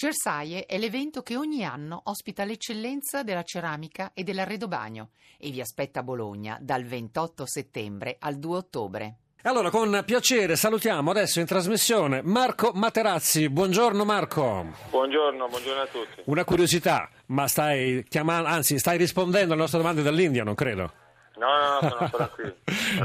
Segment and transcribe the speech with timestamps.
[0.00, 6.00] Cersaie è l'evento che ogni anno ospita l'eccellenza della ceramica e dell'arredobagno e vi aspetta
[6.00, 9.16] a Bologna dal 28 settembre al 2 ottobre.
[9.42, 13.50] Allora, con piacere salutiamo adesso in trasmissione Marco Materazzi.
[13.50, 14.68] Buongiorno Marco.
[14.88, 16.22] Buongiorno, buongiorno a tutti.
[16.24, 20.92] Una curiosità, ma stai chiamando, anzi, stai rispondendo alle nostre domande dall'India, non credo.
[21.36, 22.54] No, no, no, sono ancora qui.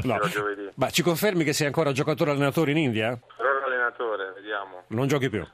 [0.02, 0.18] no.
[0.28, 0.70] giovedì.
[0.76, 3.20] Ma ci confermi che sei ancora giocatore allenatore in India?
[3.36, 4.84] Però allenatore, vediamo.
[4.86, 5.46] Non giochi più?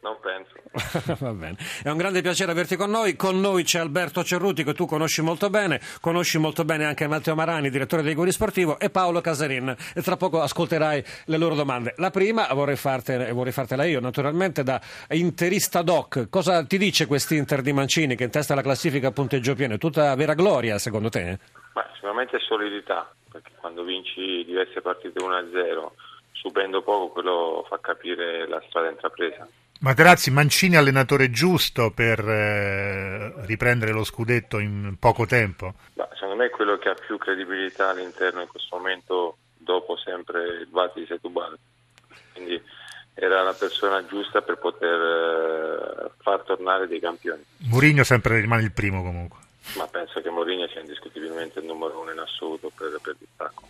[0.00, 0.57] Non penso.
[1.18, 1.56] Va bene.
[1.82, 3.16] È un grande piacere averti con noi.
[3.16, 7.34] Con noi c'è Alberto Cerruti che tu conosci molto bene, conosci molto bene anche Matteo
[7.34, 9.74] Marani, direttore dei Guri Sportivo, e Paolo Casarin.
[9.94, 11.94] E tra poco ascolterai le loro domande.
[11.96, 16.28] La prima vorrei, fartene, vorrei fartela io, naturalmente, da interista doc.
[16.28, 19.74] Cosa ti dice quest'Inter di Mancini che in testa alla classifica a punteggio pieno?
[19.74, 21.38] È tutta vera gloria, secondo te?
[21.74, 25.90] Ma sicuramente solidità, perché quando vinci diverse partite 1-0,
[26.32, 29.46] subendo poco, quello fa capire la strada intrapresa.
[29.80, 35.74] Materazzi, Mancini allenatore giusto per eh, riprendere lo scudetto in poco tempo?
[35.94, 40.58] Bah, secondo me è quello che ha più credibilità all'interno in questo momento dopo sempre
[40.60, 41.56] il Bati di Setubal.
[42.32, 42.60] Quindi
[43.14, 47.44] era la persona giusta per poter eh, far tornare dei campioni.
[47.68, 49.38] Mourinho sempre rimane il primo comunque.
[49.76, 53.62] Ma penso che Mourinho sia indiscutibilmente il numero uno in assoluto per, per distacco.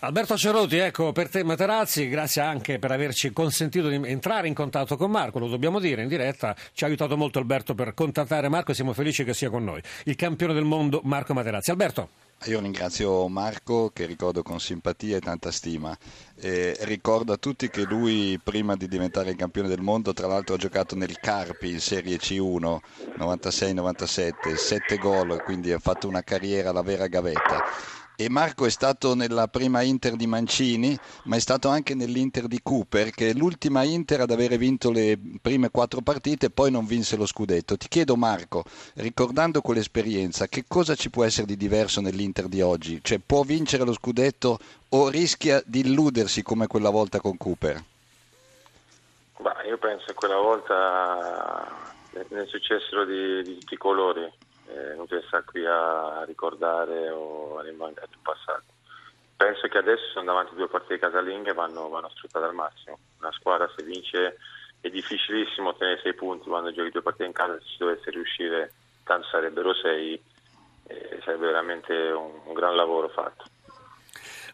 [0.00, 4.94] Alberto Cerotti, ecco per te Materazzi, grazie anche per averci consentito di entrare in contatto
[4.98, 8.72] con Marco, lo dobbiamo dire in diretta, ci ha aiutato molto Alberto per contattare Marco
[8.72, 11.70] e siamo felici che sia con noi, il campione del mondo Marco Materazzi.
[11.70, 12.25] Alberto.
[12.44, 15.96] Io ringrazio Marco che ricordo con simpatia e tanta stima.
[16.36, 20.58] E ricordo a tutti che lui prima di diventare campione del mondo tra l'altro ha
[20.58, 22.78] giocato nel Carpi in Serie C1
[23.18, 27.64] 96-97, 7 gol, quindi ha fatto una carriera alla vera gavetta
[28.18, 32.60] e Marco è stato nella prima Inter di Mancini, ma è stato anche nell'Inter di
[32.62, 36.86] Cooper, che è l'ultima Inter ad avere vinto le prime quattro partite e poi non
[36.86, 37.76] vinse lo scudetto.
[37.76, 38.64] Ti chiedo Marco,
[38.94, 43.00] ricordando quell'esperienza, che cosa ci può essere di diverso nell'Inter di oggi?
[43.02, 44.58] Cioè può vincere lo scudetto
[44.90, 47.82] o rischia di illudersi come quella volta con Cooper?
[49.38, 51.94] Bah, io penso che quella volta
[52.28, 57.62] ne successero di, di tutti i colori eh, inutile stare qui a ricordare o a
[57.62, 58.64] rimandare il passato.
[59.36, 62.98] Penso che adesso sono davanti due partite casalinghe e vanno, vanno sfruttate al massimo.
[63.20, 64.38] Una squadra se vince
[64.80, 68.72] è difficilissimo ottenere sei punti quando giochi due partite in casa, se ci dovesse riuscire
[69.04, 70.20] tanto sarebbero sei,
[70.88, 73.44] eh, sarebbe veramente un, un gran lavoro fatto.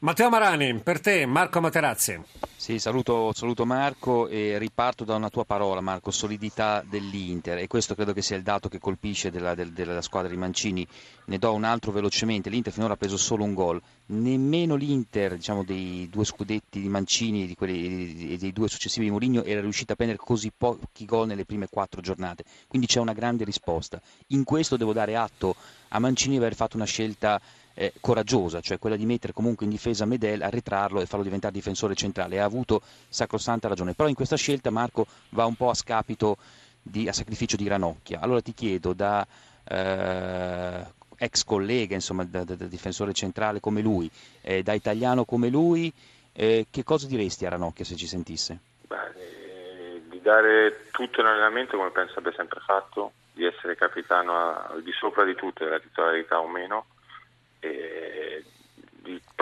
[0.03, 2.21] Matteo Marani, per te Marco Materazzi.
[2.57, 7.95] Sì, saluto, saluto, Marco e riparto da una tua parola Marco, solidità dell'Inter e questo
[7.95, 10.85] credo che sia il dato che colpisce della, del, della squadra di Mancini.
[11.27, 15.63] Ne do un altro velocemente, l'Inter finora ha preso solo un gol, nemmeno l'Inter diciamo,
[15.63, 19.97] dei due scudetti di Mancini e di dei due successivi di Mourinho era riuscita a
[19.97, 24.01] prendere così pochi gol nelle prime quattro giornate, quindi c'è una grande risposta.
[24.29, 25.55] In questo devo dare atto
[25.91, 27.41] a Mancini di aver fatto una scelta
[27.75, 31.95] eh, coraggiosa, cioè quella di mettere comunque in difesa Medel, arretrarlo e farlo diventare difensore
[31.95, 32.41] centrale.
[32.41, 33.95] Ha avuto sacrosanta ragione.
[33.95, 36.37] Però in questa scelta Marco va un po' a scapito,
[36.83, 38.21] di, a sacrificio di Ranocchia.
[38.21, 39.27] Allora ti chiedo da
[39.65, 45.49] eh, ex collega, insomma, da, da, da, difensore centrale come lui, eh, da italiano come
[45.49, 45.93] lui,
[46.33, 48.59] eh, che cosa diresti a Ranocchia se ci sentisse?
[48.89, 54.83] Eh, di dare tutto in allenamento come penso abbia sempre fatto, di essere capitano al
[54.83, 56.87] di sopra di tutto, della titolarità o meno,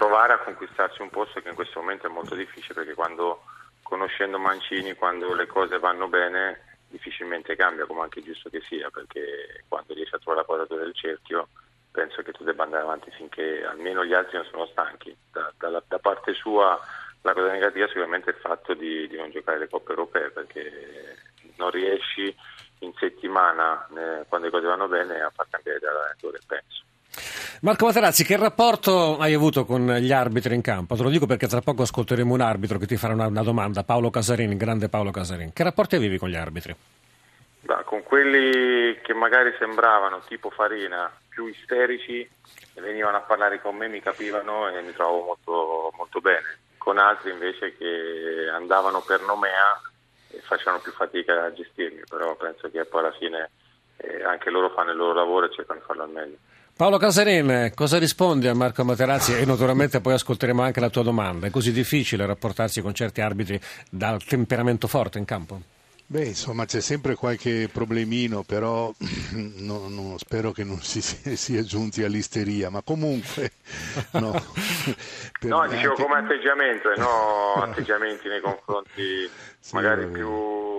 [0.00, 3.42] provare a conquistarsi un posto che in questo momento è molto difficile perché quando
[3.82, 9.64] conoscendo Mancini, quando le cose vanno bene, difficilmente cambia come anche giusto che sia perché
[9.68, 11.48] quando riesci a trovare la quadratura del cerchio
[11.92, 15.14] penso che tu debba andare avanti finché almeno gli altri non sono stanchi.
[15.30, 16.80] Da, da, da parte sua
[17.20, 21.18] la cosa negativa sicuramente è il fatto di, di, non giocare le coppe europee perché
[21.56, 22.34] non riesci
[22.78, 26.84] in settimana eh, quando le cose vanno bene a far cambiare l'allenatore penso.
[27.62, 30.96] Marco Materazzi, che rapporto hai avuto con gli arbitri in campo?
[30.96, 33.82] Te lo dico perché tra poco ascolteremo un arbitro che ti farà una, una domanda,
[33.82, 35.52] Paolo Casarini, grande Paolo Casarini.
[35.52, 36.74] Che rapporti avevi con gli arbitri?
[37.62, 42.28] Bah, con quelli che magari sembravano tipo Farina, più isterici,
[42.74, 46.58] venivano a parlare con me, mi capivano e mi trovo molto, molto bene.
[46.78, 49.78] Con altri invece che andavano per nomea
[50.30, 53.50] e facevano più fatica a gestirmi, però penso che poi alla fine
[53.98, 56.36] eh, anche loro fanno il loro lavoro e cercano di farlo al meglio.
[56.80, 59.36] Paolo Casarin, cosa rispondi a Marco Materazzi?
[59.36, 61.46] E naturalmente poi ascolteremo anche la tua domanda.
[61.46, 63.60] È così difficile rapportarsi con certi arbitri
[63.90, 65.60] dal temperamento forte in campo?
[66.06, 68.90] Beh, insomma, c'è sempre qualche problemino, però
[69.58, 71.02] no, no, spero che non si
[71.36, 73.52] sia giunti all'isteria, ma comunque...
[74.12, 76.02] No, no dicevo anche...
[76.02, 79.28] come atteggiamento, e no atteggiamenti nei confronti
[79.72, 80.69] magari più...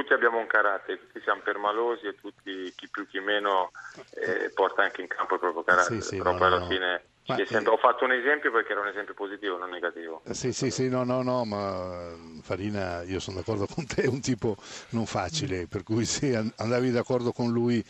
[0.00, 3.70] Tu tutti abbiamo un carattere, tutti siamo permalosi e tutti, chi più chi meno,
[4.14, 7.02] eh, porta anche in campo il proprio carattere, Sì, sì, però poi alla fine
[7.38, 10.22] Ma, sempre- ho fatto un esempio perché era un esempio positivo, non negativo.
[10.24, 12.08] Eh, Sì, sì, sì, no, no, no, ma
[12.42, 14.56] Farina, io sono d'accordo con te, è un tipo
[14.90, 17.84] non facile, per cui se an- andavi d'accordo con lui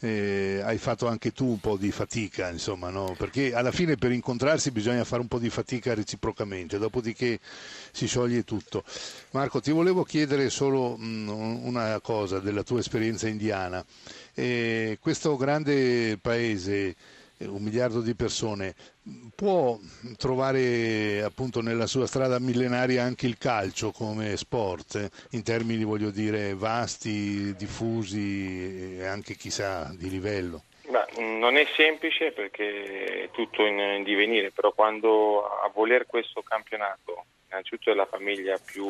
[0.00, 3.14] eh, hai fatto anche tu un po' di fatica, insomma, no?
[3.16, 7.38] Perché alla fine per incontrarsi bisogna fare un po' di fatica reciprocamente, dopodiché
[7.92, 8.84] si scioglie tutto.
[9.32, 13.84] Marco, ti volevo chiedere solo mh, una cosa della tua esperienza indiana.
[14.34, 16.94] Eh, questo grande paese
[17.38, 18.74] un miliardo di persone,
[19.34, 19.78] può
[20.16, 26.54] trovare appunto nella sua strada millenaria anche il calcio come sport, in termini voglio dire
[26.54, 30.62] vasti, diffusi e anche chissà di livello.
[30.88, 37.24] Beh, non è semplice perché è tutto in divenire, però quando a voler questo campionato,
[37.48, 38.86] innanzitutto è la famiglia più,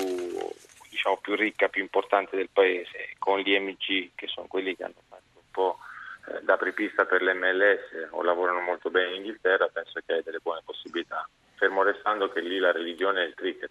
[0.91, 5.03] diciamo, più ricca, più importante del paese, con gli MG che sono quelli che hanno
[5.09, 5.79] fatto un po'
[6.77, 11.27] apripista per l'MLS o lavorano molto bene in Inghilterra, penso che hai delle buone possibilità,
[11.55, 13.71] fermo restando che lì la religione è il cricket.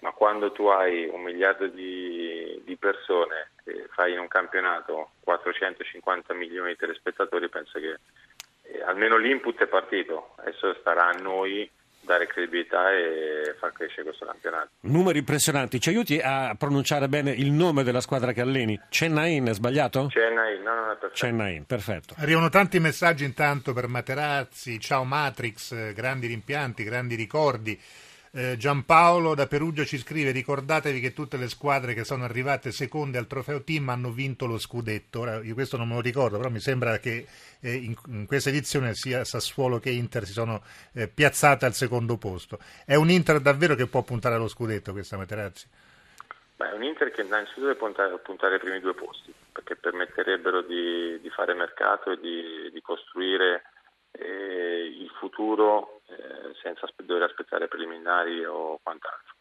[0.00, 3.50] Ma quando tu hai un miliardo di, di persone
[3.90, 7.98] fai in un campionato 450 milioni di telespettatori, penso che
[8.62, 10.34] eh, almeno l'input è partito.
[10.36, 11.68] Adesso starà a noi
[12.08, 14.70] dare credibilità e far crescere questo campionato.
[14.80, 15.78] Numeri impressionanti.
[15.78, 18.80] Ci aiuti a pronunciare bene il nome della squadra che alleni?
[18.88, 20.08] Chennai, è sbagliato?
[20.08, 21.26] Chennai, no, non è perfetto.
[21.26, 22.14] Chennai, perfetto.
[22.18, 27.78] Arrivano tanti messaggi intanto per Materazzi, ciao Matrix, eh, grandi rimpianti, grandi ricordi.
[28.32, 33.18] Eh, Giampaolo da Perugia ci scrive: Ricordatevi che tutte le squadre che sono arrivate seconde
[33.18, 35.20] al trofeo team hanno vinto lo scudetto.
[35.20, 37.26] Ora, io questo non me lo ricordo, però mi sembra che
[37.60, 42.16] eh, in, in questa edizione sia Sassuolo che Inter si sono eh, piazzate al secondo
[42.16, 42.58] posto.
[42.84, 45.66] È un Inter davvero che può puntare allo scudetto questa Materazzi?
[46.56, 50.62] Beh, è un Inter che innanzitutto deve puntare, puntare ai primi due posti, perché permetterebbero
[50.62, 53.62] di, di fare mercato e di, di costruire
[54.10, 59.34] eh, il futuro eh, senza dover aspettare preliminari o quant'altro.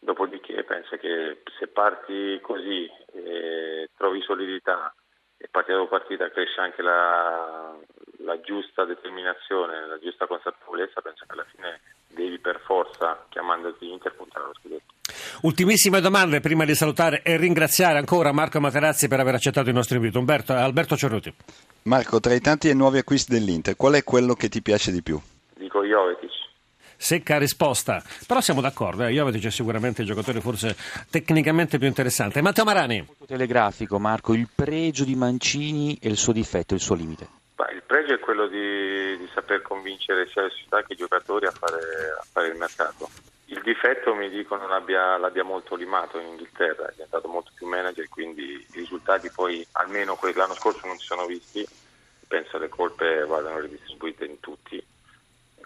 [0.00, 4.94] Dopodiché penso che se parti così, eh, trovi solidità
[5.36, 7.76] e partita dopo partita cresce anche la,
[8.18, 14.14] la giusta determinazione, la giusta consapevolezza, penso che alla fine devi per forza, chiamandoti Inter,
[14.14, 14.94] puntare allo scudetto.
[15.42, 19.96] Ultimissime domande prima di salutare e ringraziare ancora Marco Materazzi per aver accettato il nostro
[19.96, 20.18] invito.
[20.18, 21.32] Umberto, Alberto Cerruti.
[21.82, 25.02] Marco, tra i tanti e nuovi acquisti dell'Inter, qual è quello che ti piace di
[25.02, 25.20] più?
[25.88, 26.30] Jovetic.
[27.00, 29.12] Secca risposta, però siamo d'accordo, eh?
[29.12, 30.76] Jovetic è sicuramente il giocatore forse
[31.10, 32.42] tecnicamente più interessante.
[32.42, 37.28] Matteo Marani, Telegrafico, Marco, il pregio di Mancini e il suo difetto, il suo limite.
[37.54, 41.46] Beh, il pregio è quello di, di saper convincere sia le società che i giocatori
[41.46, 41.78] a fare,
[42.20, 43.08] a fare il mercato.
[43.46, 48.08] Il difetto mi dicono l'abbia, l'abbia molto limato in Inghilterra, è diventato molto più manager,
[48.08, 51.66] quindi i risultati poi almeno que- l'anno scorso non si sono visti,
[52.26, 54.84] penso le colpe vadano ridistribuite in tutti,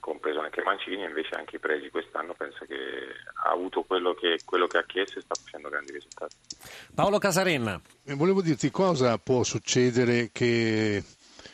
[0.02, 2.74] compreso anche Mancini, invece anche i pregi quest'anno penso che
[3.44, 6.34] ha avuto quello che, quello che ha chiesto e sta facendo grandi risultati.
[6.92, 7.80] Paolo Casarenna.
[8.04, 11.04] E volevo dirti cosa può succedere che,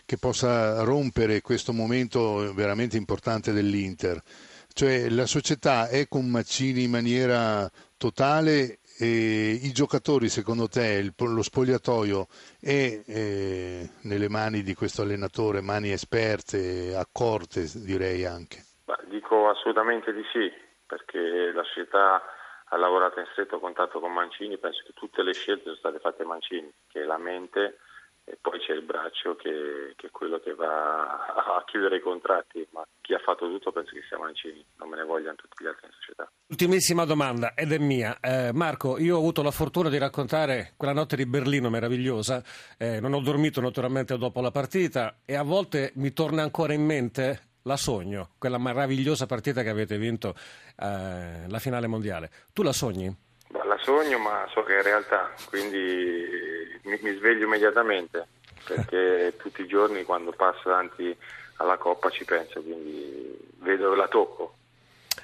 [0.06, 4.18] che possa rompere questo momento veramente importante dell'Inter.
[4.72, 11.14] Cioè la società è con Mancini in maniera totale e i giocatori secondo te, il-
[11.16, 12.26] lo spogliatoio
[12.60, 18.64] è eh, nelle mani di questo allenatore, mani esperte, accorte direi anche.
[18.87, 20.50] Ma dico assolutamente di sì,
[20.87, 22.23] perché la società
[22.70, 26.23] ha lavorato in stretto contatto con Mancini, penso che tutte le scelte sono state fatte
[26.23, 27.78] a Mancini, che la mente
[28.30, 32.66] e poi c'è il braccio che, che è quello che va a chiudere i contratti,
[32.73, 35.66] ma chi ha fatto tutto penso che sia Mancini, non me ne vogliano tutti gli
[35.66, 36.30] altri in società.
[36.49, 38.18] Ultimissima domanda ed è mia.
[38.20, 42.42] Eh, Marco, io ho avuto la fortuna di raccontare quella notte di Berlino meravigliosa,
[42.76, 46.85] eh, non ho dormito naturalmente dopo la partita e a volte mi torna ancora in
[46.85, 50.35] mente, la sogno, quella meravigliosa partita che avete vinto,
[50.78, 52.30] eh, la finale mondiale.
[52.52, 53.26] Tu la sogni?
[53.50, 58.26] La sogno ma so che è realtà, quindi mi, mi sveglio immediatamente,
[58.64, 61.16] perché tutti i giorni quando passo davanti
[61.56, 64.54] alla coppa ci penso, quindi vedo la tocco.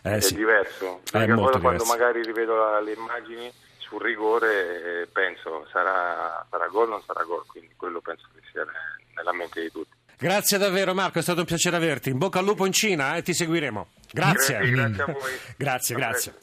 [0.03, 0.35] Eh è sì.
[0.35, 1.01] diverso.
[1.05, 1.93] È Perché molto poi quando diverso.
[1.99, 7.23] magari rivedo la- le immagini sul rigore eh, penso sarà, sarà gol o non sarà
[7.23, 9.93] gol, quindi quello penso che sia ne- nella mente di tutti.
[10.19, 12.09] Grazie davvero Marco, è stato un piacere averti.
[12.11, 13.87] In bocca al lupo in Cina e ti seguiremo.
[14.13, 14.57] Grazie.
[14.59, 15.33] Grazie, grazie a voi.
[15.57, 16.33] Grazie, grazie.